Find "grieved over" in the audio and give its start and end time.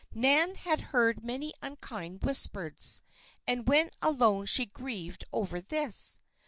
4.65-5.61